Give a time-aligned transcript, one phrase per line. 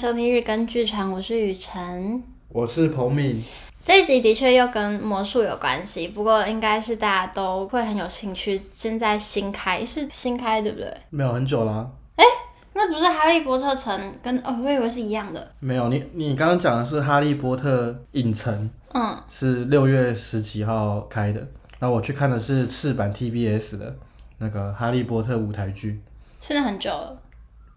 [0.00, 3.44] 收听日更剧场，我是雨辰，我是彭敏。
[3.84, 8.62] 这一集的确又跟魔术有关系，不过应该是大家都会很有兴趣。
[8.72, 10.90] 现在新开是新开对不对？
[11.10, 11.90] 没有很久了、啊。
[12.16, 12.24] 哎，
[12.72, 15.52] 那不是哈利波特城跟哦，我以为是一样的。
[15.60, 21.46] 没有，你你刚刚讲的是哈利波特影城，嗯，是六月十几号开的。
[21.78, 23.94] 那我去看的是赤坂 TBS 的
[24.38, 26.00] 那个哈利波特舞台剧。
[26.40, 27.20] 现在很久了，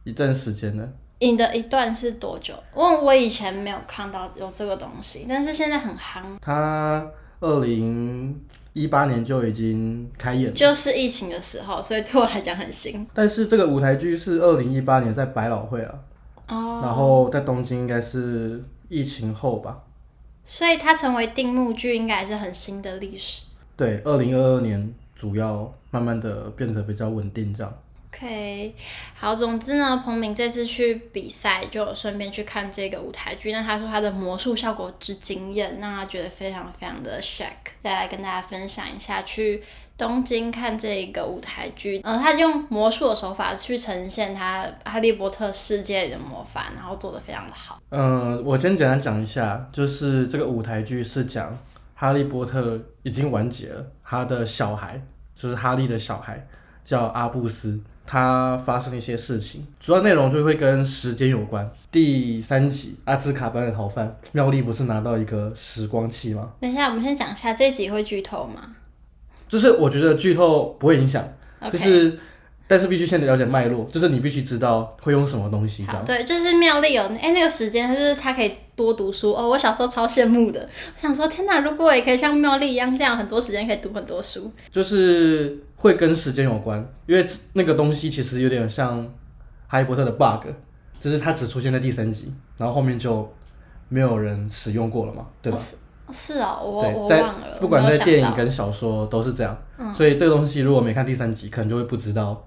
[0.05, 0.87] 一段时间了。
[1.31, 2.53] 你的一段是多久？
[2.73, 6.21] 我我以前没有看到有这个东西，但是现在很夯。
[6.41, 7.05] 他
[7.39, 8.41] 二零
[8.73, 13.07] 一八年就已经开演了，就是疫情的时候，所以对我来讲很新。
[13.13, 15.99] 但是这个舞台剧是二零一八年在百老汇啊，
[16.47, 19.83] 哦，然后在东京应该是疫情后吧，
[20.45, 23.43] 所以它成为定目剧应该还是很新的历史。
[23.75, 27.73] 对，二零二二年主要慢慢的变得比较稳定这样。
[28.15, 28.75] OK，
[29.15, 33.51] 好，总之呢，彭明这次去比赛就顺便去看这个舞台剧。
[33.51, 37.73] 那他说他的魔术效果之惊艳，让他觉得非常非常的 shock。
[37.81, 39.63] 再来跟大家分享一下去
[39.97, 47.81] 东京看这个舞台剧，呃，他用魔术的手法去呈现他哈利波特世界里的魔法，然后做得非常的好。
[47.89, 51.57] 嗯、我先简单讲一下，就是这个舞台剧是讲
[51.95, 55.01] 哈利波特已经完结了，他的小孩
[55.35, 56.47] 就是哈利的小孩
[56.85, 57.81] 叫阿布斯。
[58.05, 61.69] 他发生了一些事情，主要内容就会跟时间有关。
[61.91, 66.51] 第三集，阿兹卡班的逃犯妙丽不是拿到一个时光器吗？
[66.59, 68.75] 等一下，我们先讲一下这集会剧透吗？
[69.47, 71.23] 就是我觉得剧透不会影响.
[71.71, 72.19] 就是。
[72.67, 75.85] 但是必须先了解脉络，就是你必须知道会用什么东西。
[76.05, 79.49] 对，就是妙丽有哎、欸、那个时间，就是他可以多读书哦。
[79.49, 84.51] 我小时候超羡慕的，我想说天哪，如果我也可以像妙丽一样这样很多时间可以读很多书。
[84.71, 89.05] 就是会跟时间有关，因为那个东西其实有点像
[89.67, 90.47] 哈利波特的 bug，
[90.99, 93.29] 就是它只出现在第三集，然后后面就
[93.89, 95.57] 没有人使用过了嘛，对吧？
[96.07, 97.57] 哦是哦，我对我忘了。
[97.59, 102.43] 不管在电影跟小说都是这样，嗯、所以这个东西如果没看第三集，可能就会不知道。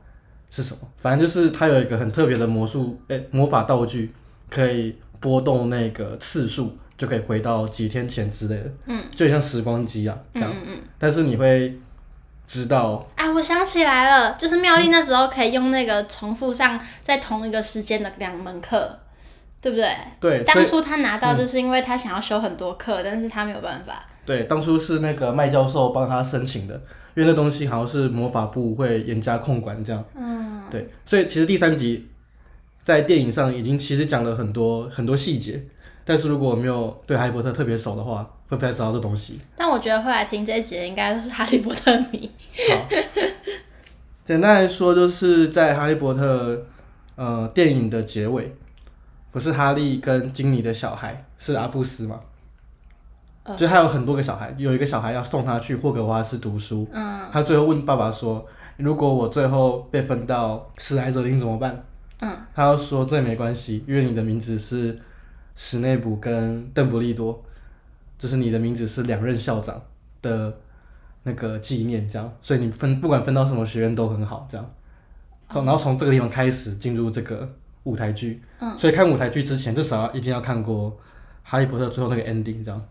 [0.49, 0.81] 是什么？
[0.97, 4.13] 反正就是它有一个很特别的魔术，哎、欸，魔法道具
[4.49, 8.71] 可以波动那个次数，就可以回到几天前之类的。
[8.87, 10.51] 嗯，就像时光机啊，这样。
[10.51, 10.83] 嗯嗯，嗯。
[10.99, 11.79] 但是你会
[12.47, 18.99] 知道啊，我想起来了，就是妙丽那时候可以用那个重复上在同一个时间的两门课，
[19.61, 19.91] 对不对？
[20.21, 20.45] 对。
[20.45, 24.07] 当初他拿到就是因为他想要修很多课，嗯、但是他没有办法。
[24.27, 26.75] 对，当初是那个麦教授帮他申请的，
[27.15, 30.05] 因为那东西好像是魔法部会严加控管这样。
[30.17, 32.09] 嗯，对，所以其实第三集
[32.85, 35.63] 在电影上已经其实讲了很多很多细节，
[36.05, 39.39] 但是如果我没有对哈利波特特别熟的话，会不太知道这东西。
[39.57, 42.29] 但我觉得会来听这一集的应该都是哈利波特迷。
[42.69, 42.89] 好，
[44.25, 46.67] 简单来说，就是在哈利波特
[47.15, 48.53] 呃电影的结尾，
[49.31, 52.07] 不是哈利跟金妮的小孩是阿布斯
[53.53, 53.57] 吗？
[53.57, 56.89] 就他有很多个小孩，有一个小孩要送他去霍格华兹读书。
[56.93, 58.47] 嗯，他最后问爸爸说
[58.79, 61.85] ：“如果我最后被分到史莱哲林怎么办？”
[62.21, 64.99] 嗯，他要说这也没关系，因为你的名字是
[65.55, 67.45] 史内普跟邓布利多，
[68.19, 69.79] 就是你的名字是两任校长
[70.23, 70.51] 的
[71.25, 74.71] 那个纪念，这样，所以你分不管分到什么学院都很好，这样。
[75.49, 77.49] 从然后从这个地方开始进入这个
[77.85, 78.43] 舞台剧。
[78.61, 80.91] 嗯，所以看舞台剧之前至少要一定要看过
[81.43, 82.83] 《哈利波特》最后那个 ending，这样。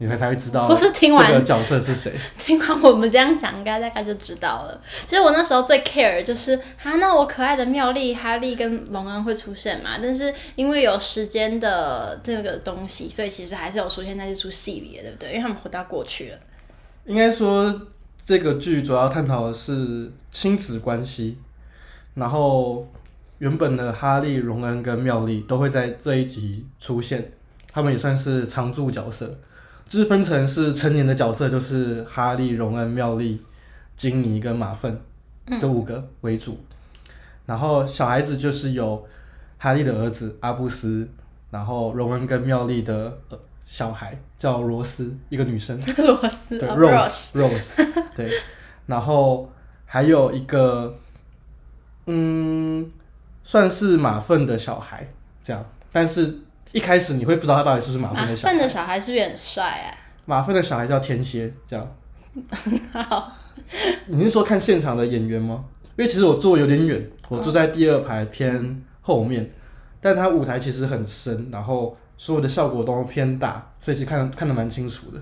[0.00, 2.12] 你会才会知道，是听完这个角色是谁。
[2.38, 4.80] 听完我们这样讲，应该大概就知道了。
[5.08, 9.98] 其实我那时候最 care 就是，啊，那我可爱的妙丽、哈利跟荣恩会出现嘛？
[10.00, 15.30] 但是因为有时间的这个东西，所以其实还是有出现在这出戏里的，对不对？
[15.30, 16.38] 因为他们回到过去了。
[17.04, 17.82] 应该说，
[18.24, 21.38] 这个剧主要探讨的是亲子关系，
[22.14, 22.86] 然后
[23.38, 27.32] 原本的哈利、荣恩跟妙丽都会在这一集出现，
[27.72, 29.36] 他们也算是常驻角色。
[29.88, 33.42] 就是分成是成年的角色，就是哈利、荣恩、妙丽、
[33.96, 35.00] 金妮跟马粪
[35.60, 36.76] 这五个为主，嗯、
[37.46, 39.02] 然后小孩子就是有
[39.56, 41.08] 哈利的儿子阿布斯，
[41.50, 48.30] 然后荣恩跟妙丽的呃小孩叫罗斯，一个女生， 罗斯，对，Rose，Rose，对，
[48.84, 49.50] 然后
[49.86, 50.94] 还有一个，
[52.06, 52.90] 嗯，
[53.42, 55.08] 算是马粪的小孩
[55.42, 56.40] 这样，但是。
[56.72, 58.54] 一开始你会不知道他到底是不是马粪的小孩。
[58.54, 59.88] 马粪的小孩是不是很帅啊？
[60.26, 61.94] 马粪的小孩叫天蝎，这样。
[62.92, 63.32] 好。
[64.06, 65.64] 你是说看现场的演员吗？
[65.96, 69.50] 因为其实我坐有点远，我坐在第二排偏后面，嗯、
[70.00, 75.20] 但他舞台其实很深，然后所有的效果都偏大，所以其实看看得蛮清楚的。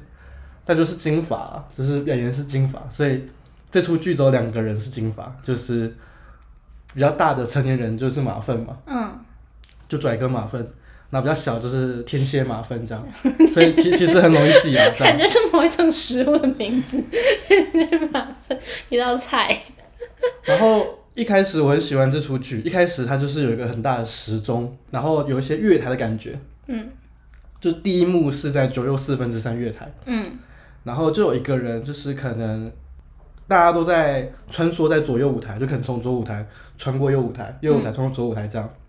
[0.64, 3.26] 但就是金发，就是演员是金发，所以
[3.70, 5.92] 这出剧只有两个人是金发，就是
[6.92, 8.76] 比较大的成年人就是马粪嘛。
[8.86, 9.12] 嗯。
[9.88, 10.68] 就拽哥马粪。
[11.10, 13.08] 那比较小就是天蝎马粪这样，
[13.52, 14.84] 所以其其实很容易记啊。
[14.98, 17.00] 感觉是某一种食物的名字，
[17.46, 18.58] 天蝎马粪
[18.88, 19.56] 一道菜。
[20.42, 26.36] 然后一开始我很喜欢这出剧，一开始它就是有一个很大的时钟，然后有一些月台的感觉。
[26.66, 26.88] 嗯。
[27.60, 29.88] 就第一幕是在九又四分之三月台。
[30.06, 30.32] 嗯。
[30.82, 32.70] 然后就有一个人，就是可能
[33.46, 36.44] 大家都在穿梭在左右舞台，就可能从左舞台
[36.76, 38.68] 穿过右舞台，右舞台穿过左舞台这样。
[38.68, 38.80] 嗯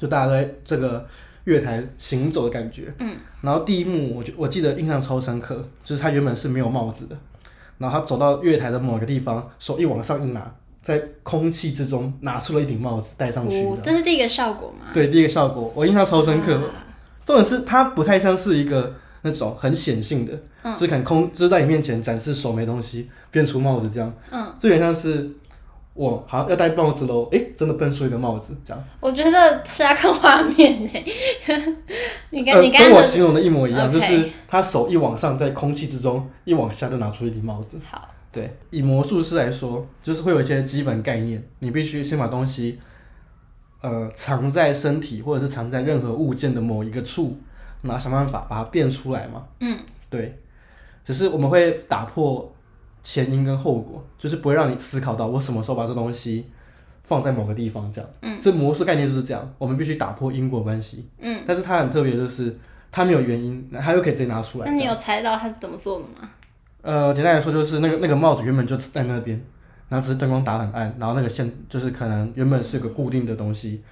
[0.00, 1.06] 就大家都在这个
[1.44, 7.16] 月台行走的感觉，嗯，然后第一幕我就我记得印象超深刻，就是他原本是没有帽子的，
[7.78, 14.86] 然后他走到月台的某个地方，手一往上一拿，在空气之中拿出了一顶帽子戴上去，哦，这是第一个效果吗？
[14.94, 16.58] 对，第一个效果我印象超深刻，
[17.24, 20.32] 重点是它不太像是一个那种很显性的，
[20.62, 25.30] 嗯，就是可能空就是在你面前展示手没东西变出帽子这样，嗯，这有点像是。
[26.00, 28.84] 我好像要戴帽子喽，哎、欸，真的蹦出一个帽子，这样。
[29.00, 30.88] 我觉得是要看画面呢。
[32.30, 37.78] 你跟你跟我形容的一模一样就是他手一往上，在空气之中一往下就拿出一顶帽子。
[37.84, 42.80] 好，对，以魔术师来说，就是会有一些基本概念，你必须先把东西，
[43.82, 47.36] 呃，藏在身体或者是藏在任何物件的某一个处，
[47.82, 49.44] 然后想办法把它变出来嘛。
[49.60, 49.76] 嗯，
[50.08, 50.38] 对，
[51.04, 52.50] 只是我们会打破。
[53.02, 56.46] 前因跟后果，就是不会让你思考到我什么时候把这东西
[57.02, 58.10] 放在某个地方，这样。
[58.22, 58.38] 嗯。
[58.42, 61.08] 这魔术概念就是这样，我们必须打破因果关系。
[61.18, 61.42] 嗯。
[61.46, 62.56] 但是它很特别，就是
[62.92, 64.66] 它没有原因，它又可以直接拿出来。
[64.66, 66.30] 那你有猜到它怎么做的吗？
[66.82, 69.38] 呃，简单来说就是那个那个帽子原本就在那边，
[69.88, 73.82] 然后只是灯光打很暗，然后那个线就是可能原本是个固定的东西，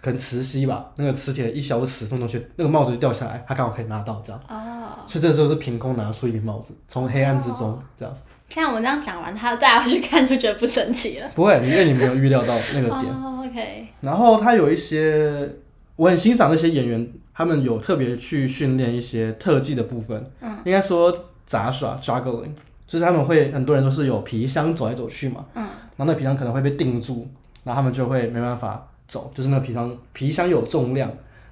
[0.00, 4.42] 可能磁吸吧，那个磁铁一小齿这种东西，那个帽子就掉下来，他刚好可以拿到这样。
[4.48, 4.98] 哦。
[5.06, 8.12] 所以这时候是凭空拿出一顶帽子，从黑暗之中这样。
[8.52, 11.30] 看我们这样讲完，他带我去看就觉得不神奇了。
[11.34, 13.14] 不会，因为你没有预料到那个点。
[13.14, 13.88] Oh, OK。
[14.02, 15.56] 然后他有一些，
[15.96, 20.30] 我很欣赏那些演员，他们有特别去训练一些特技的部分。
[20.42, 20.54] 嗯。
[20.66, 21.10] 应该说
[21.46, 22.50] 杂耍 （juggling），
[22.86, 25.46] 就是他们会很多人都是有皮箱走来走去嘛。
[25.54, 25.62] 嗯。
[25.96, 27.26] 然后那皮箱可能会被定住，
[27.64, 31.08] 然后他们就会没办法走，就是那个皮箱皮箱有重量，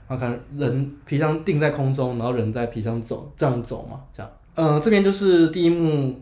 [0.06, 4.31] 然后可能人皮箱定在空中，然后人在皮箱走，这样走嘛，这样。
[4.56, 6.20] 嗯，这边就是第一幕。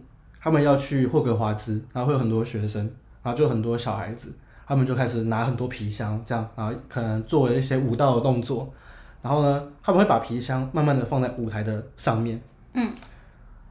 [0.48, 2.80] 他们要去霍格华兹，然后会有很多学生，
[3.22, 4.32] 然后就很多小孩子，
[4.66, 8.72] 他们就开始拿很多皮箱，这样，然后可能做了一些舞蹈的动作，
[9.20, 12.40] 然后呢，他们会把皮箱慢慢的放在舞台的上面，
[12.72, 12.90] 嗯，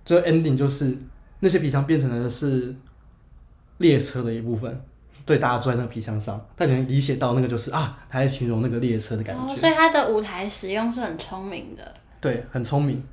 [0.05, 0.95] 最后 ending 就是
[1.39, 2.75] 那些皮箱变成的是
[3.79, 4.79] 列车的一部分，
[5.25, 13.03] 对，大家坐在那个皮箱上，但你能理解到那个就是啊，他在形容那个列车的感觉，哦，所以他的舞台使用是很聪明的，对，很聪明，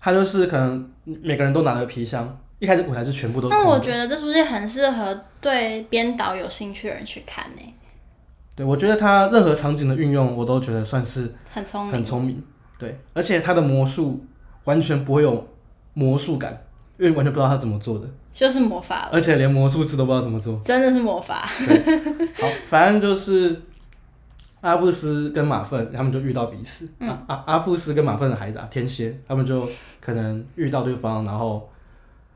[0.00, 2.38] 他就是可能每个人都拿了皮箱。
[2.62, 3.48] 一开始舞台是全部都。
[3.48, 7.74] 那我觉得这出戏很适合对编导有兴趣的人去看呢。
[8.54, 11.92] 对，我觉得他任何场景的运用，我都觉得算是很聪明。
[11.92, 12.40] 很聪明。
[12.78, 14.24] 对，而且他的魔术
[14.62, 15.44] 完全不会有
[15.94, 16.56] 魔术感，
[16.98, 18.08] 因为完全不知道他怎么做的。
[18.30, 19.10] 就是魔法了。
[19.12, 20.56] 而且连魔术师都不知道怎么做。
[20.62, 21.44] 真的是魔法。
[21.44, 23.60] 好，反正就是
[24.60, 26.88] 阿布斯跟马粪他们就遇到彼此。
[27.00, 27.08] 嗯。
[27.26, 29.68] 阿阿布斯跟马粪的孩子啊，天蝎，他们就
[30.00, 31.68] 可能遇到对方，然后。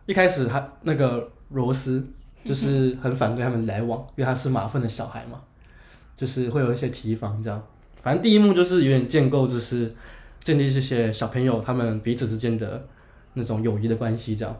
[0.06, 2.04] 一开始他那个罗斯
[2.44, 5.40] 就是很反对他们来往，因为他是马粪的小孩嘛，
[6.16, 7.62] 就是会有一些提防这样。
[8.00, 9.92] 反正第一幕就是有点建构，就是
[10.44, 12.86] 建立这些小朋友他们彼此之间的
[13.34, 14.56] 那种友谊的关系这样。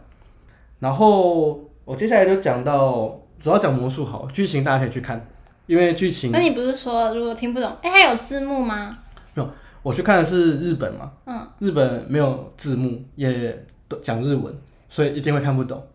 [0.81, 5.25] 然后我接下来就讲到主要讲魔术好，剧情大家可以去看，
[5.67, 6.33] 因为剧情。
[6.33, 8.99] 那你不是说如果听不懂，哎、它，有字幕吗？
[9.35, 9.49] 没有，
[9.85, 13.65] 我去看的是日本嘛，嗯，日本没有字幕，也
[14.03, 14.53] 讲日文。
[14.97, 15.87] 所以一定会看不懂。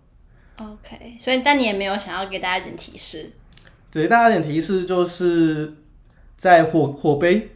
[0.57, 3.31] OK，所以但你也没有想要给大家一点提示。
[3.91, 5.73] 给大家一点提示，就是
[6.37, 7.49] 在火火杯，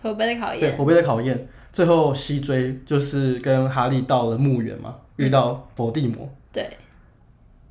[0.00, 6.32] 火杯的考验，对，火杯的考验，最后西追就是跟哈利到了墓园嘛，嗯、遇到伏地魔。
[6.52, 6.70] 对。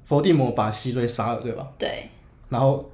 [0.04, 1.66] 伏地魔把西追杀了，对吧？
[1.78, 2.10] 对。
[2.50, 2.92] 然后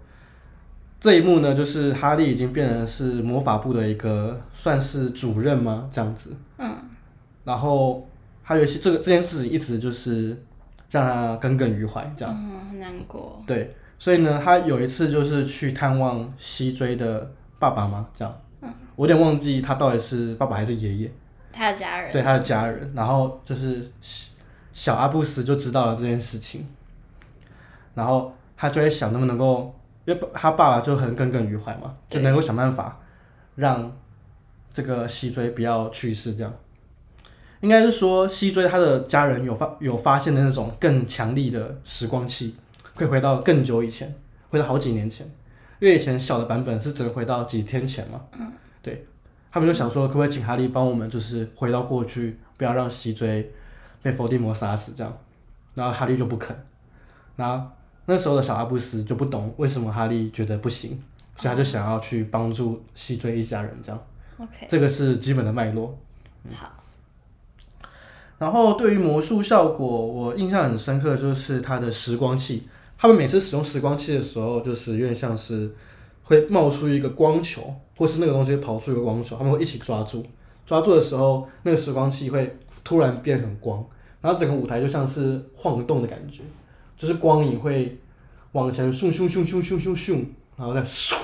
[0.99, 5.89] 这一幕呢，就是哈利已经变成是魔法部的一个算是主任吗？
[5.91, 6.29] 这样子。
[6.59, 6.71] 嗯。
[7.45, 8.07] 然后。
[8.43, 10.37] 还有些这个这件事情一直就是
[10.91, 13.41] 让他耿耿于怀，这样，嗯，很难过。
[13.47, 18.05] 对，所以呢，他有一次就是去探望西追的爸爸吗？
[18.13, 21.11] 这样，嗯，我有点忘记他到底是爸爸还是爷爷。
[21.51, 22.11] 他的家人。
[22.11, 23.89] 对，他的家人，然后就是
[24.73, 26.67] 小阿布斯就知道了这件事情，
[27.93, 29.73] 然后他就在想能不能够，
[30.05, 32.99] 因为他爸爸就很耿耿于怀嘛，就能够想办法
[33.55, 33.95] 让
[34.73, 36.51] 这个西追不要去世，这样。
[37.63, 42.57] 应该是说，西追他的家人有发有发现的那种更强力的时光器，
[42.93, 44.13] 会回到更久以前，
[44.49, 45.25] 回到好几年前。
[45.79, 48.51] 因为以前小的版本是只能回到几天前嘛，嗯，
[48.81, 49.05] 对，
[49.49, 53.49] 他们就想说，可不可以请哈利帮我们，就是回到过去，不要让西追
[54.01, 55.17] 被伏地魔杀死这样。
[55.73, 56.53] 然后哈利就不肯。
[57.37, 57.65] 然后
[58.07, 61.01] 那时候的小阿布斯就不懂为什么哈利觉得不行，
[61.37, 64.05] 所以他就想要去帮助西追一家人这样。
[64.37, 65.97] OK，这个是基本的脉络。
[66.43, 66.82] 嗯、好。
[68.43, 72.67] 然后对于魔术效果，我印象很深刻的，就是它的时光器。
[72.97, 75.73] 他们每次使用时光器的时候，就是有点像是
[76.23, 80.25] 会冒出一个光球，或是那个东西跑出一个光球，他们会一起抓住。
[80.65, 83.81] 抓住的时候，那个时光器会突然变很光，
[84.19, 86.41] 然后整个舞台就像是晃动的感觉，
[86.97, 87.97] 就是光影会
[88.51, 90.25] 往前咻咻咻咻咻咻咻，
[90.57, 91.15] 然后再咻，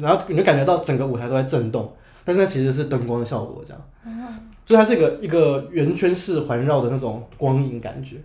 [0.00, 1.92] 然后你就感觉到整个舞台都在震动，
[2.24, 3.80] 但是它其实是灯光的效果，这样。
[4.68, 8.16] 就它是一个一个圆圈式环绕的那种光影感觉，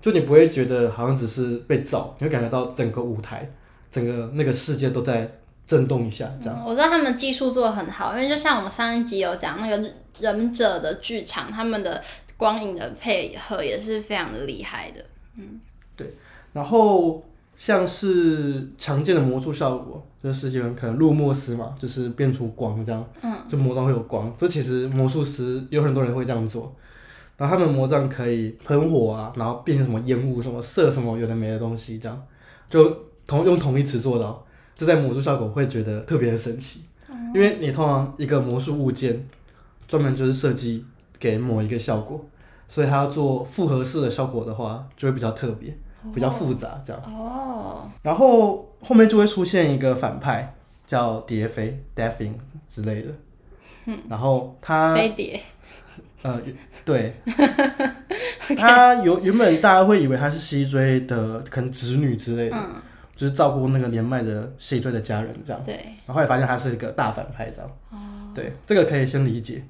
[0.00, 3.48] 就你不会觉得好像只是被照，你会感觉到整个舞台、
[3.88, 5.30] 整个那个世界都在
[5.64, 6.58] 震动一下，这样。
[6.58, 12.02] 嗯，我知道他们技术做的很好，因为就像我们上一集有讲那个忍者的剧场，他们的
[12.36, 15.04] 光影的配合也是非常的厉害的。
[15.36, 15.60] 嗯，
[15.94, 16.08] 对，
[16.52, 17.22] 然后。
[17.56, 24.32] 像是常见的魔术效果，就是有人可能入墨师嘛，就是变出光这样，嗯，就魔杖会有光。
[24.36, 26.74] 这其实魔术师有很多人会这样做，
[27.36, 32.22] 然后他们魔杖可以喷火啊，然后变成什么烟雾、什么射什么有的没的东西，这样
[32.68, 32.90] 就
[33.26, 34.44] 同用同一词做到，
[34.76, 36.80] 这在魔术效果会觉得特别的神奇，
[37.34, 39.26] 因为你通常一个魔术物件
[39.86, 40.84] 专门就是设计
[41.18, 42.24] 给某一个效果，
[42.68, 45.76] 所以它要做复合式的效果的话，就会比较特别。
[46.12, 47.02] 比较复杂，这样。
[47.06, 50.54] 哦，然后后面就会出现一个反派
[50.86, 52.34] 叫蝶飞 （Deathwing）
[52.68, 53.08] 之类的，
[53.86, 55.40] 嗯，然后他飞碟，
[56.22, 56.40] 呃，
[56.84, 57.14] 对，
[58.56, 62.74] 他有原本大家会以为他是西追的可能侄女之类的，嗯，
[63.16, 67.96] 就是照顾那个年迈的西追的家人这样，对，然后后来发现他是一个大反派这样，哦，
[68.34, 69.64] 对，这个可以先理解，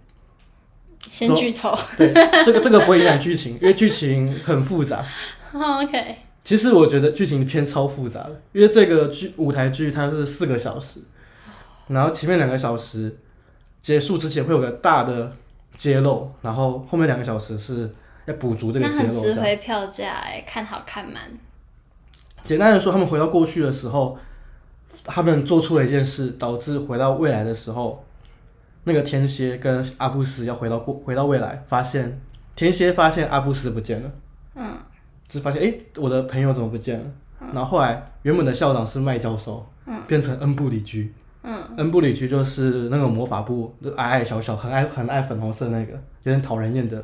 [1.06, 2.12] 先剧透，对，
[2.44, 5.04] 这个这个不会影响剧情，因为剧情很复杂。
[5.52, 11.00] Oh, OK，其实我觉得剧情偏超复杂的，因为这个剧舞台剧它是四个小时，
[11.88, 13.16] 然后前面两个小时
[13.80, 15.32] 结束之前会有个大的
[15.78, 17.90] 揭露，然后后面两个小时是
[18.26, 18.98] 要补足这个揭露。
[18.98, 21.22] 那很值回票价哎，看好看满。
[22.44, 24.18] 简单的说，他们回到过去的时候，
[25.02, 28.04] 他们做出了一件事，导致回到未来的时候，
[28.84, 32.20] 那个天蝎跟阿布斯要回到过回到未来，发现
[32.54, 34.10] 天蝎发现阿布斯不见了。
[34.56, 34.76] 嗯。
[35.34, 37.04] 就发现哎、欸，我的朋友怎么不见了？
[37.40, 41.12] 嗯、然后后来原本的校长是麦教授，嗯、变成恩布里居。
[41.42, 46.96] 嗯、恩布里居就是那个魔法部，就矮矮小小，很爱很爱粉红色那个，有点讨人厌的。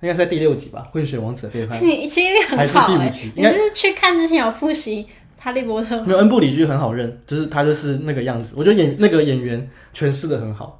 [0.00, 1.78] 应该是在第六集吧，《混血王子的背叛》。
[1.84, 3.32] 你记忆力很好、欸、还是第五集？
[3.36, 5.04] 你是去看之前有复习
[5.38, 6.04] 《哈利波特》吗？
[6.06, 8.54] 没有，恩布里居很好认，就是他就是那个样子。
[8.56, 10.79] 我觉得演那个演员诠释的很好。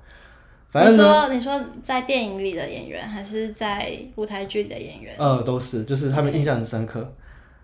[0.71, 5.15] 反正你说你说在电影里的演员，还是在舞台剧里的演员？
[5.19, 7.01] 呃，都是，就是他们印象很深刻。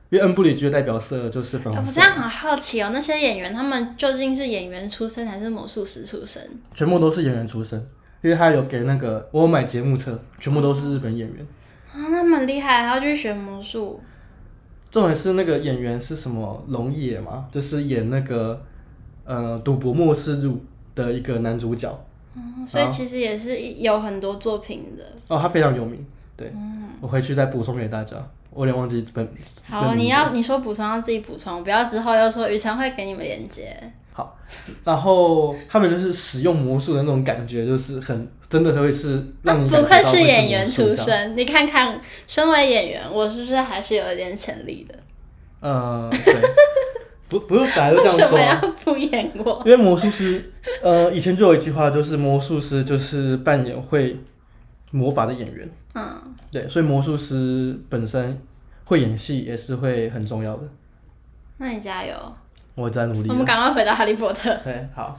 [0.08, 1.88] 因为恩布里居的代表色就是粉红色。
[1.88, 6.40] 我这样很好奇哦，那些演员他们究竟是演员出身还是魔术师出身？
[6.72, 7.76] 全部都是演员出身，
[8.22, 11.44] 因为他有给那个我有买节目册，全部都是日本演员。
[11.92, 14.00] 啊，那蛮厉害，还要去学魔术。
[14.90, 18.62] 重点是那个演员是什么龙野嘛，就是演那个
[19.25, 22.06] 呃赌博末世录的一个男主角。
[22.37, 26.05] 嗯、所以其实也是有很多作品的哦，他非常有名。
[26.37, 28.16] 对，嗯、我回去再补充给大家。
[28.50, 29.28] 我有点忘记本。
[29.69, 33.76] 好，你要你说补充要自己补充，不要之后又说宇辰会给你们连接。
[34.12, 34.35] 好，
[34.83, 39.69] 然后他们就是使用魔术的那种感觉，就是很真的会是让你。
[39.69, 44.95] 不愧是演员出身，你看看，身为演员，我是不是还是有一点潜力的？
[45.61, 46.35] 呃，对。
[47.28, 48.21] 不，不用，大家都这样说。
[48.21, 49.62] 为什么要敷衍我？
[49.64, 50.52] 因为魔术师，
[50.83, 54.18] 呃，以前就有一句话，就是魔术师就是扮演会
[54.92, 55.68] 魔法的演员。
[55.95, 56.04] 嗯，
[56.50, 58.40] 对，所以魔术师本身
[58.85, 60.62] 会演戏也是会很重要的。
[61.59, 62.14] 那你加油！
[62.75, 63.28] 我在努力。
[63.30, 64.54] 我们赶快回到哈利波特。
[64.62, 65.18] 对，好。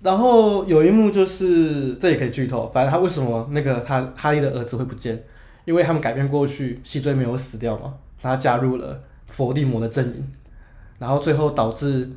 [0.00, 5.22] 然后有一幕就是，这也可以剧透，反正他为什么那个他哈利的儿子会不见？
[5.64, 10.32] 因为他们改变过去，西追没有死掉嘛，他加入了伏地魔的阵营。
[10.98, 12.10] 然后最后导致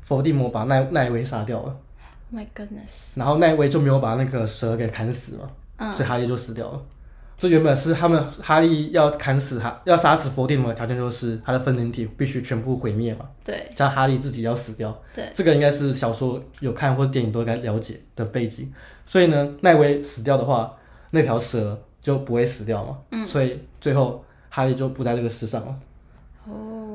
[0.00, 1.76] 伏地魔把奈奈威杀掉了。
[2.32, 3.18] Oh my goodness！
[3.18, 6.80] 然后奈威就没有把那个蛇给砍死嘛，嗯、所以哈利就死掉了。
[7.38, 13.28] 这原本是他们哈利要砍死他，要杀死伏地魔的条件就是他的分灵体必须全部毁灭嘛。
[13.44, 13.68] 对。
[13.74, 14.96] 加哈利自己要死掉。
[15.12, 15.24] 对。
[15.34, 18.72] 这个应该是小说有看或者电影都应该了解的背景。
[19.04, 20.72] 所以呢，奈威死掉的话，
[21.10, 22.96] 那条蛇就不会死掉嘛。
[23.10, 23.26] 嗯。
[23.26, 25.74] 所以最后哈利就不在这个世上了。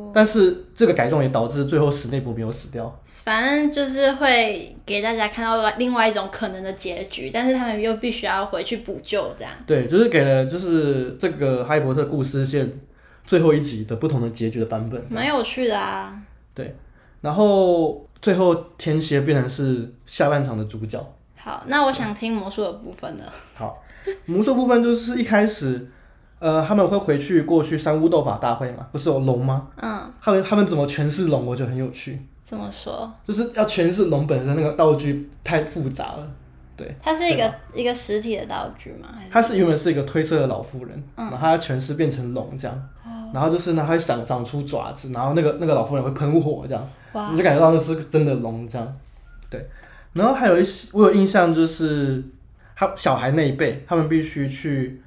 [0.07, 0.11] 哦。
[0.13, 2.99] 但是这个改动也导致最后史内普没有死掉。
[3.03, 9.51] 反正就是会给大家看到另外一种可能的结局，但是他们又必须要回去补救，这样。
[9.65, 12.71] 对，就是给了就是这个哈利波特故事线
[13.23, 16.19] 最后一集的不同的结局的版本，蛮有趣的啊。
[16.53, 16.75] 对，
[17.21, 21.05] 然后最后天蝎变成是下半场的主角。
[21.35, 23.33] 好，那我想听魔术的部分了。
[23.53, 23.83] 好，
[24.25, 25.87] 魔术部分就是一开始。
[26.39, 28.85] 呃，他们会回去过去三巫斗法大会嘛？
[28.91, 29.67] 不是有龙吗？
[29.77, 31.45] 嗯，他们他们怎么诠释龙？
[31.45, 32.21] 我觉得很有趣。
[32.43, 33.11] 怎么说？
[33.25, 36.29] 就是要诠释龙本身那个道具太复杂了。
[36.75, 39.07] 对，它是一个一个实体的道具吗？
[39.31, 48.95] 它是原本是一个推车的老妇人，嗯、然后它诠释变成龙这样，哦、然后就是呢，它会长长出爪子，然后那个那个老妇人会喷火这样，哇你就感觉到那是真的龙这样。
[49.49, 49.67] 对，
[50.13, 52.23] 然后还有一些我有印象就是，
[52.75, 55.01] 他小孩那一辈，他们必须去。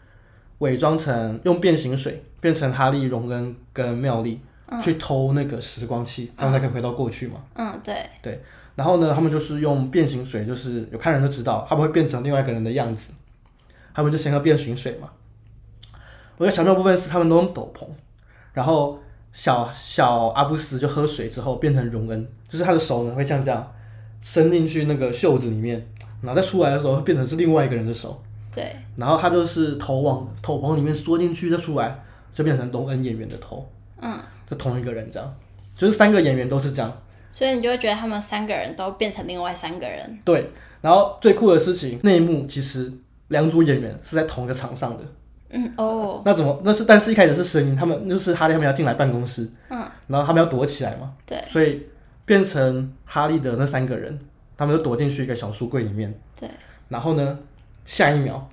[0.60, 7.42] 伪装成用变形水变成哈利、荣恩跟妙丽、嗯、去偷那个时光器，他们才可以回到过去嘛。
[7.54, 7.94] 嗯，对。
[8.22, 8.42] 对，
[8.74, 13.12] 然后呢，他们就是用变形水，就是有看人就知道，他们会变成另外一个人的样子。
[13.92, 15.10] 他们就先喝变形水嘛。
[16.36, 17.84] 我觉得小妙部分是他们都用斗篷，
[18.52, 18.98] 然后
[19.32, 23.72] 小小阿布斯就喝水之后变成荣恩，就是他的手呢会像这样
[24.20, 25.86] 伸进去那个袖子里面，
[26.22, 28.22] 然后再出来的时候会变成是另外一个人的手。
[28.54, 32.02] 对，然后他就是头往头往里面缩进去，再出来
[32.34, 33.68] 就变成龙恩演员的头，
[34.00, 35.34] 嗯，就同一个人这样，
[35.76, 36.92] 就是三个演员都是这样，
[37.30, 40.18] 所以你就会觉得他们三个人都变成另外三个人。
[40.24, 42.92] 对，然后最酷的事情，那一幕其实
[43.28, 45.04] 两组演员是在同一个场上的，
[45.50, 46.84] 嗯哦，那怎么那是？
[46.84, 51.86] 但是一开始是声音，他们就是哈利他们要进来办公室，嗯，然后他们要躲起来嘛，对，所以
[52.24, 54.18] 变成哈利的那三个人，
[54.56, 56.48] 他们就躲进去一个小书柜里面，对，
[56.88, 57.38] 然后呢？
[57.86, 58.48] 下一秒，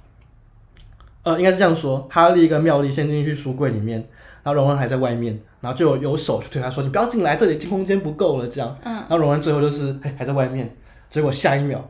[1.24, 4.00] 呃，应该是这样说：哈利跟妙丽先进去书柜里面，
[4.44, 10.76] 然后荣恩还在外面，然后就有，手去推他说：“你不要进来，这里进空间不够了。”这样，嗯，然后荣恩最后就是哎还在外面，
[11.10, 11.88] 结果下一秒，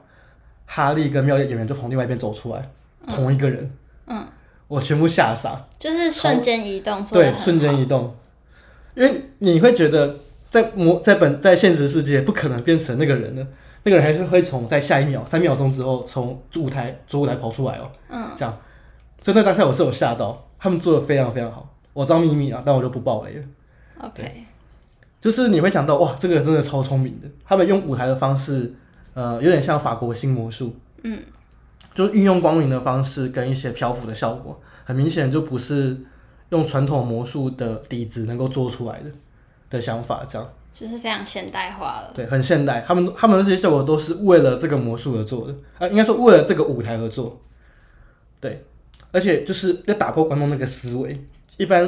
[0.66, 2.70] 哈利跟妙丽演员就从另外一边走出来，
[3.06, 3.72] 嗯、同一个人，
[4.08, 4.26] 嗯，
[4.68, 8.16] 我全部吓傻，就是瞬间移动，对，瞬间移动，
[8.96, 10.16] 因为你会觉得
[10.50, 13.46] 在魔在本在现实世界不可能变成那个人的。
[13.84, 18.58] 那个人还是会从在下一秒三秒钟之后从主舞台主舞台跑出来哦，嗯，这样，
[19.22, 21.74] 所以那当下我是有吓到，他们做的非常非常好。
[21.94, 23.44] 我知道秘密啊，但我就不爆雷了。
[24.00, 24.44] OK，
[25.20, 27.28] 就是你会想到哇，这个人真的超聪明的。
[27.46, 28.74] 他们用舞台的方式，
[29.14, 31.20] 呃，有点像法国新魔术，嗯，
[31.96, 35.98] 就是运用光明的方式跟一些漂浮的效果，很明显就不是
[36.50, 39.10] 用传统魔术的底子能够做出来的
[39.70, 40.48] 的想法，这样。
[40.80, 42.86] 就是非常现代化了，对，很现代。
[42.88, 47.42] 他们他们的这些效果都是为了这个魔术而做的，啊，应该说为了这个舞台而做。
[48.40, 48.64] 对，
[49.12, 51.20] 而且就是要打破观众那个思维。
[51.58, 51.84] 一般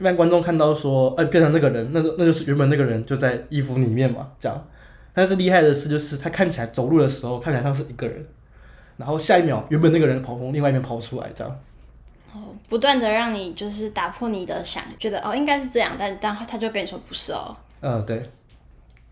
[0.00, 4.66] 一般观众看到说，哎、呃，变成那个人，那那就是原本那个人就在衣服里面嘛，这样。
[5.14, 8.26] 但是厉害的是，就是他看起来走路的时候看起来像是一个人，
[8.96, 11.60] 然后下一秒原本那个人跑从另外一边跑出来，这样。
[12.32, 17.56] 哦，不断的让你就是打破你的想，觉得哦应该是这样，但但他就跟你说不是哦。
[17.80, 18.22] 嗯，对。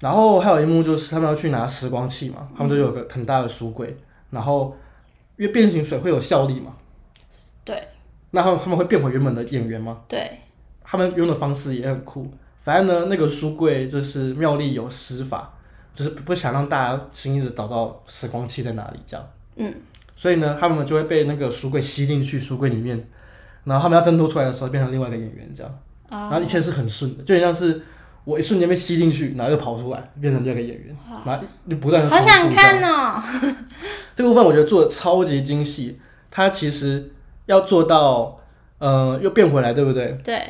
[0.00, 4.76] 然后还有一幕就是他们要去拿时光器嘛，他们就有个很大的书柜，嗯、然后
[5.36, 6.76] 因为变形水会有效力嘛，
[7.64, 7.82] 对。
[8.30, 10.02] 那他们他们会变回原本的演员吗？
[10.06, 10.38] 对。
[10.84, 12.30] 他们用的方式也很酷。
[12.58, 15.52] 反正呢，那个书柜就是妙丽有施法，
[15.94, 19.26] 就是不想让大家轻易的找到时光器在哪里这样。
[19.56, 19.74] 嗯。
[20.14, 23.04] 所以呢，他们就会被那个书柜吸进去书柜里面，
[23.64, 25.72] 然后他们要挣脱出来的时候变成另外一个演员这样。
[26.10, 27.82] 哦、然后一切是很顺的，就很像是。
[28.28, 32.10] 我一瞬间被吸进去，然后又跑出来，变成这个演员，好然后就不断的。
[32.10, 33.18] 好想看哦！
[34.14, 35.98] 这个部分我觉得做的超级精细，
[36.30, 37.10] 它其实
[37.46, 38.38] 要做到，
[38.76, 40.12] 呃，又变回来，对不对？
[40.22, 40.42] 对。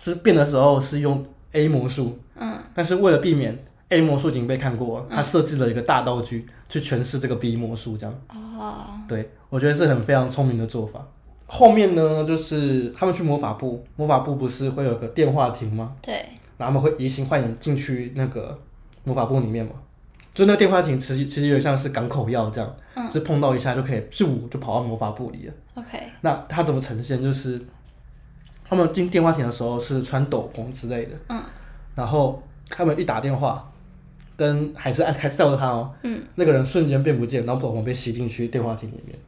[0.00, 2.58] 是变的时候是用 A 魔术，嗯。
[2.74, 3.56] 但是为了避免
[3.90, 8.12] A 魔术已经被看过了，他设计了一个大道具去诠释这个 B 魔术，这样。
[8.30, 8.98] 哦。
[9.06, 11.06] 对，我觉得是很非常聪明的做法。
[11.46, 15.92] 后面呢，就是他们去魔法部，魔法部不是会有个电话亭吗？
[16.02, 16.20] 对。
[16.62, 18.56] 然后他们会移形换影进去那个
[19.02, 19.72] 魔法部里面嘛，
[20.32, 25.52] 就那个电话亭，其实其实有点像是港口药这样，嗯，是碰到一下就可以咻就跑到魔法部里了。
[25.74, 27.20] OK，那他怎么呈现？
[27.20, 27.60] 就是
[28.64, 31.42] 他们进电话亭的时候是穿斗篷之类的，嗯，
[31.96, 33.68] 然后他们一打电话，
[34.36, 39.18] 灯还是按还是照着他哦，嗯，那个人瞬间变不见，然后斗篷被吸进去电话亭里面。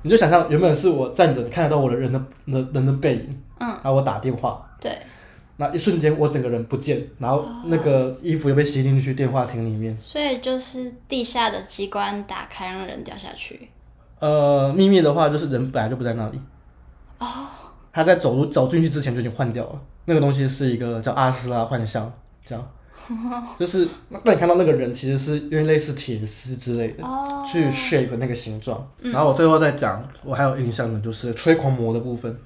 [0.00, 4.96] 你就想象原本是我站着看得到我的人的人人的背影，嗯，然后我打电话，对。
[5.56, 9.96] 那一瞬间，我整个人不见，然后那个衣服又被吸进去电话亭里面。
[9.96, 13.68] 所以就是地下的机关打开，让人掉下去。
[14.18, 16.40] 呃，秘密的话就是人本来就不在那里。
[17.18, 17.26] 哦。
[17.92, 19.80] 他在走路走进去之前就已经换掉了。
[20.04, 22.12] 那个东西是一个叫阿斯拉幻象，
[22.44, 22.70] 这样，
[23.58, 27.46] 就是那你看到那个人其实是因为类似铁丝之类的，oh.
[27.46, 28.86] 去 shape 那个形状。
[29.00, 32.38] 然后我最后再讲，我还有印象的就是吹狂魔的部分。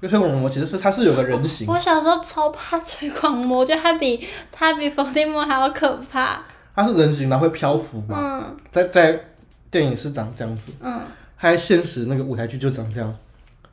[0.00, 1.66] 因为吹狂魔其实是它是有个人形。
[1.66, 6.40] 我小时候超怕吹狂魔，我觉得它比它比伏地魔还要可怕。
[6.74, 8.16] 它是人形，然后会漂浮嘛？
[8.20, 9.20] 嗯，在在
[9.70, 10.72] 电影是长这样子。
[10.80, 11.00] 嗯，
[11.36, 13.12] 它在现实那个舞台剧就长这样。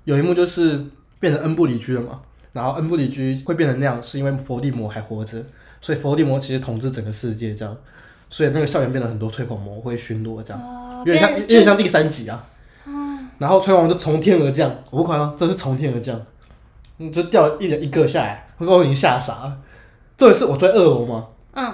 [0.06, 0.84] 有一幕就是
[1.20, 2.20] 变成恩布里居了嘛，
[2.54, 5.44] 然后恩布里居会变成那样，是因为伏地魔还活着，
[5.80, 7.78] 所以伏地魔其实统治整个世界这样，
[8.30, 12.44] 所以那个校园变得很多吹狂魔会巡逻这样，哦、有点像有点像第三集啊。
[13.36, 16.20] 嗯，然后吹完我就从天而降，我不夸张，真是从天而降，
[16.98, 19.58] 你就掉一人一个下来，我已经吓傻了。
[20.18, 21.28] 这也是我在二楼吗？
[21.54, 21.74] 嗯。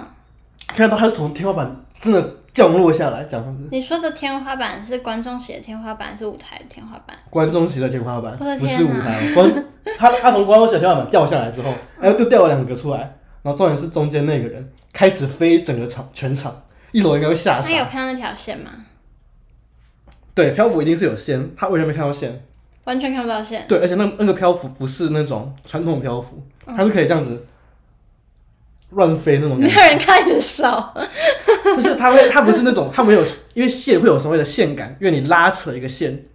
[0.67, 3.67] 看到他是从天花板真的降落下来，讲样子。
[3.71, 7.17] 你说的天花板是观众席的天花板，还是舞台的天花板？
[7.29, 9.33] 观众席的天花板，不是舞台。
[9.33, 9.65] 观
[9.99, 12.99] 他他从观众席的天花板掉下来之后，然后又掉了两个出来，
[13.41, 16.55] 然后重点是中间那个人开始飞整个场全场，
[16.93, 17.69] 一楼应该会吓死。
[17.69, 18.71] 他有看到那条线吗？
[20.41, 22.43] 对，漂浮一定是有线，他完全没看到线，
[22.85, 23.63] 完全看不到线。
[23.67, 27.45] 对，而且那那个漂浮不是那种传统漂浮，它是可以这样子。
[28.89, 30.65] 乱飞那种，没有人看你的手。
[31.75, 33.23] 不是，它会，它不是那种，它没有，
[33.53, 36.25] 因为线会有所谓的线感，因为你拉扯一个线，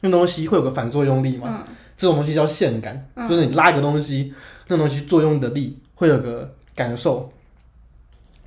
[0.00, 1.64] 那东西会有个反作用力嘛。
[1.68, 4.32] 嗯、这种东西叫线感，嗯、就是你拉一个东西，
[4.68, 7.30] 那东西作用的力会有个感受。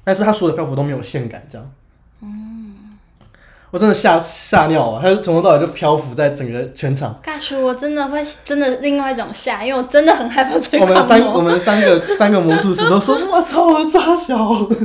[0.04, 1.72] 但是它所有的漂浮都没有线感，这样。
[3.76, 5.02] 嗯我真的吓吓尿了！
[5.02, 7.14] 他就从头到尾就漂浮在整个全场。
[7.22, 10.96] 尬叔，我真的会真的另外一种吓，因为我真的很害怕催狂魔。
[10.96, 14.38] 我们三我们三个 三个魔术师都说：“我操，我扎小！”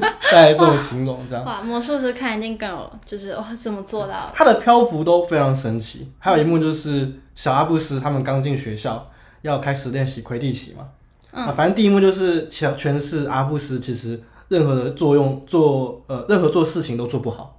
[0.32, 1.44] 大概这种形容这样。
[1.44, 4.32] 哇，魔术师看一定更有，就是哇，怎么做到？
[4.34, 6.10] 他的漂浮都非常神奇。
[6.18, 9.08] 还有一幕就是小阿布斯他们刚进学校，
[9.42, 10.86] 要开始练习魁地奇嘛。
[11.30, 11.44] 嗯。
[11.44, 17.56] 啊，反正第一幕就是全全是阿布斯，其实任何的作用做呃任何做事情都做不好。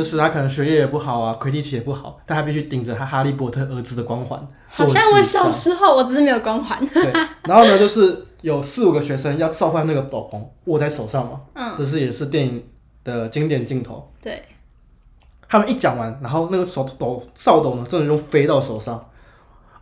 [0.00, 4.40] 就是他可能学业也不好啊，魁地奇也不好，但他必须顶着他哈利波特儿子的光环。
[4.66, 6.82] 好像我小时候，我只是没有光环。
[6.86, 12.64] 对，然后呢，就是有四五个学生要召唤那个斗篷握在手上嘛，嗯，这是也是电影
[13.04, 14.10] 的经典镜头。
[14.22, 14.42] 对，
[15.46, 19.10] 他们一讲完，然后那个手斗扫斗呢，真的就飞到手上，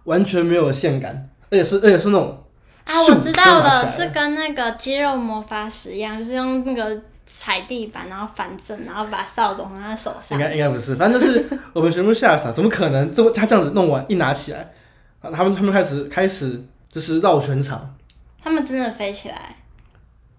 [0.02, 2.44] 完全没有线感，而且是而且是那种
[2.82, 7.00] 啊，我知道了，是跟那个肌肉魔法使一样，就是用那个。
[7.30, 10.38] 踩地板，然后反正，然后把扫帚放在手上。
[10.38, 13.12] 应该应该不是，反正就是 我们全部吓傻，怎么可能？
[13.12, 14.72] 这么他这样子弄完，一拿起来，
[15.20, 17.94] 他们他们开始开始就是绕全场。
[18.42, 19.56] 他们真的飞起来。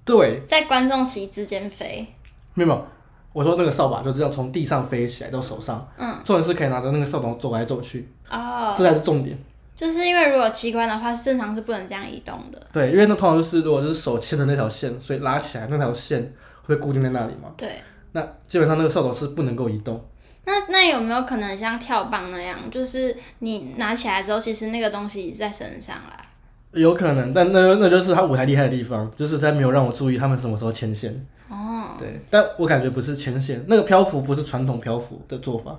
[0.03, 0.41] 对。
[0.47, 2.07] 在观众席之间飞。
[2.55, 2.87] 没有，
[3.33, 5.87] 我说那个扫把就这样从地上飞起来到手上。
[5.95, 6.17] 嗯。
[6.25, 8.09] 重点是可以拿着那个扫帚走来走去。
[8.31, 8.73] 哦。
[8.75, 9.37] 这才是重点。
[9.75, 12.59] 就是因为如果机关的话，正常是不能这样移动的。
[12.73, 16.33] 对，因为那通常就是如果就是手牵的那条线，所以拉起来那条线。
[16.69, 17.51] 会固定在那里吗？
[17.57, 17.81] 对，
[18.13, 20.03] 那基本上那个扫帚是不能够移动。
[20.45, 26.17] 那那有没有可能像跳棒那样，就是你拿起来之后，其实那个东西在身上啦？
[26.73, 31.25] 有可能，但那那就是他舞台厉害的地方，就是在没有让我注意他们什么时候牵线。
[31.49, 35.71] 哦，对，但我感觉不是牵线，那个漂浮不是传统漂浮的做法。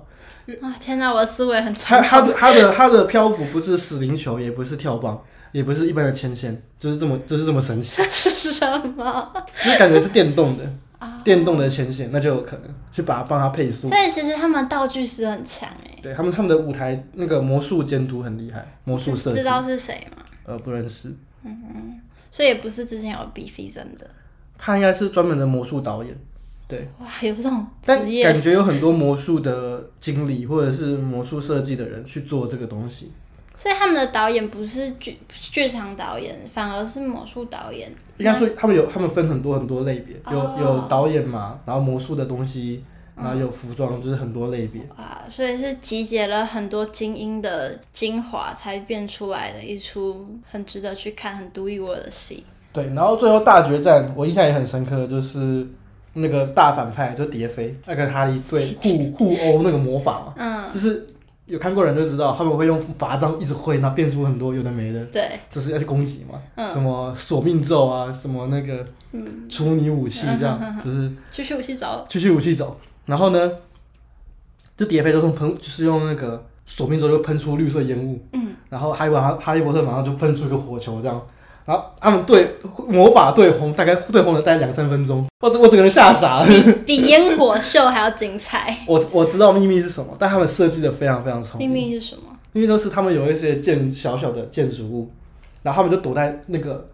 [0.61, 2.09] 啊天哪，我的思维很传统。
[2.09, 5.21] 他他他的他的漂浮不是死灵球，也不是跳棒。
[5.51, 8.01] 也不是一般的牵线，就是这么，就是这么神奇。
[8.09, 9.45] 是什么？
[9.63, 10.63] 就是感觉是电动的，
[11.23, 13.89] 电动的牵线，那就有可能去把它帮它配速。
[13.89, 15.99] 所以其实他们道具师很强哎。
[16.01, 19.37] 对他们，他们的舞台那个魔术监督很厉害，魔术设计。
[19.37, 20.23] 知道是谁吗？
[20.45, 21.09] 呃，不认识。
[21.43, 21.99] 嗯嗯。
[22.31, 24.09] 所以也不是之前有比飞真的。
[24.57, 26.15] 他应该是专门的魔术导演。
[26.67, 26.87] 对。
[26.99, 28.23] 哇，有这种职业。
[28.23, 33.11] 感觉有很多魔术的经理或者是魔术设计的人去做这个东西。
[33.55, 37.91] 所以他们的导演不是剧剧场导演，反而是魔术导演。
[38.17, 42.83] 应该说他们有，他们分很多很多类别，有、哦、有导演嘛，然后魔术的东西，
[43.15, 44.81] 然后有服装，嗯、就是很多类别。
[44.95, 52.43] 啊，所以是集结了很多精英的精华，才变出来的一出很值得去看、很独一无二的戏。
[52.71, 55.67] 对，然后最后大决战，我印象也很深刻，就是
[56.13, 61.07] 那个大反派就蝶飞，那跟哈利对互互殴那个魔法嘛，嗯，就是。
[61.51, 68.85] 有看过人就知道，他们会用法杖一直挥，然后变出很多有的没的，对，就是要去攻击嘛，嗯、什么索命咒啊，什么那个
[69.49, 73.51] 除你武器这样，嗯、就是去去武器走，去去武器走，然后呢，
[74.77, 81.21] 就叠飞都用喷，就是用那个索命咒就喷出绿色烟雾，嗯，然后哈利哈哈利波特马上就喷出一个火球这样。
[81.65, 82.55] 然后他们对
[82.87, 86.47] 魔法对轰，大概对轰了大概两三分钟，我我整个人吓傻了。
[86.47, 88.75] 比比烟火秀还要精彩。
[88.87, 91.69] 我我知道秘密是什么，但他们设计的非常非常聪明。
[91.69, 92.23] 秘密是什么？
[92.53, 95.09] 秘密就是他们有一些建小小的建筑物，
[95.63, 96.89] 然后他们就躲在那个，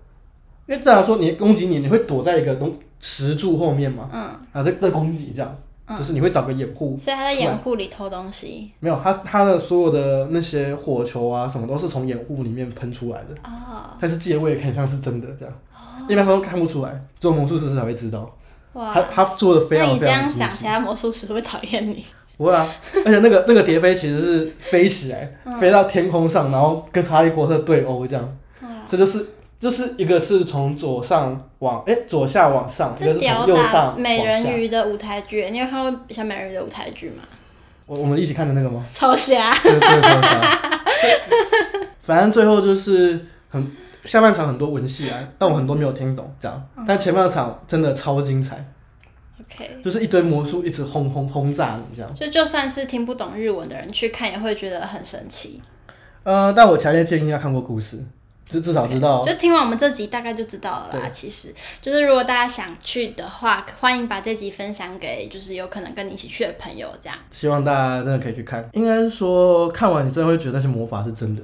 [0.67, 4.21] 因为正常说你攻击你，你会躲在一个东石柱后面嘛，嗯，
[4.53, 5.57] 然后在在攻击这样。
[5.97, 8.69] 就是你会找个掩护，所以他在掩护里偷东西。
[8.81, 13.33] 没有，他他的所有的那些火球啊，什么都是从掩护里面喷出来的。
[13.45, 13.95] 哦。
[14.01, 18.29] 但是借位很像是真的这样，哦、一般都看不出来，做魔术师才会知道。
[18.73, 18.93] 哇。
[18.93, 19.87] 他他做的非常。
[19.87, 22.03] 那你这样想，其他魔术师会讨厌你？
[22.35, 22.67] 不会啊，
[23.05, 28.37] 而且那个那个蝶飞其实是飞起来，嗯、飞到天空上，然后跟哈利波特对殴这样。
[28.61, 28.69] 哇。
[28.89, 29.25] 这就是。
[29.59, 33.99] 就是一个是从左上往哎、欸、左下往上，一个是从右上。
[33.99, 37.23] 美人鱼的舞台剧，你有看过小美人鱼的舞台剧吗？
[37.87, 38.85] 我我们一起看的那个吗？
[38.89, 39.51] 超瞎。
[42.01, 43.71] 反正最后就是很
[44.05, 48.63] 下半场很多文戏啊，但我很多没有听懂这样，但前半场真的超精彩。
[49.39, 52.13] OK，就是一堆魔术一直轰轰轰炸你这样。
[52.13, 55.61] 就就算是听不懂日文的人去看也会觉得很神奇。
[56.23, 58.03] 呃，但我强烈建议要看过故事。
[58.47, 61.09] 就至少知道就听完我们这集大概就知道了啦。
[61.09, 67.17] 其实就是如果大家想去的话，欢迎把这集分享给就是有可能跟你一起去的朋友，这样。
[67.29, 68.67] 希望大家真的可以去看。
[68.73, 71.43] 应该是说看完你真的会觉得那些魔法是真的，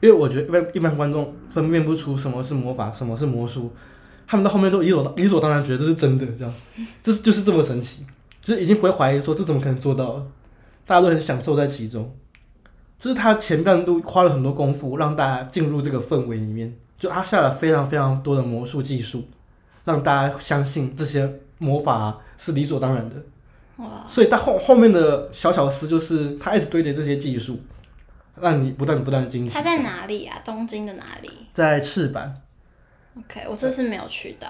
[0.00, 3.70] 因为我觉得一般一般观众分辨不出什么是魔法，什么是魔术，
[4.26, 6.54] 他们到后面都理所理所当然觉得这是真的，这样，
[7.02, 8.06] 就是就是这么神奇，
[8.42, 10.26] 就是已经不会怀疑说这怎么可能做到了，
[10.86, 12.10] 大家都很享受在其中。
[12.98, 19.28] 就是他前半度花了很多功夫，让大家进入这个氛围里面，就他下了非常非常多的魔术技术，
[19.84, 23.16] 让大家相信这些魔法是理所当然的。
[23.76, 24.04] 哇！
[24.08, 27.60] 所以到后后面的小巧思就是他一直堆叠这些技术，
[28.40, 29.52] 让你不断不断的惊喜。
[29.52, 30.40] 他在哪里啊？
[30.44, 31.30] 东京的哪里？
[31.52, 32.42] 在赤坂。
[33.18, 34.48] OK，我这次没有去到。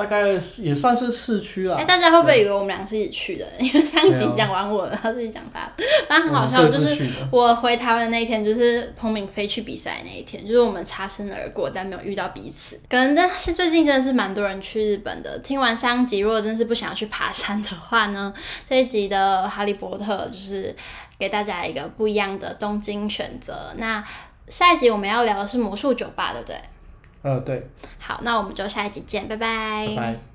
[0.00, 1.76] 大概也算是市区了。
[1.76, 3.46] 哎，大家会不会以为我们俩是一起去的？
[3.60, 5.70] 因为上集讲完我了，他自己讲他。
[6.08, 12.80] 但很好笑，就是我回台湾那一天，就是彭敏飞去比赛那一天，就是我们擦身而过，但没有遇到彼此。
[12.88, 15.38] 可能但是最近真的是蛮多人去日本的。
[15.40, 18.32] 听完上集，如果真是不想要去爬山的话呢，
[18.68, 20.74] 这一集的哈利波特就是
[21.18, 23.72] 给大家一个不一样的东京选择。
[23.76, 24.02] 那
[24.48, 26.56] 下一集我们要聊的是魔术酒吧，对不对？
[27.22, 27.68] 呃，对。
[27.98, 29.86] 好，那我们就下一集见，拜拜。
[29.88, 30.29] 拜拜。